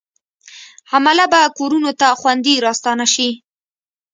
[0.93, 3.29] عمله به کورونو ته خوندي راستانه شي.